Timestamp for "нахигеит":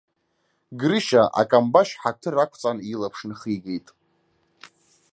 3.29-3.87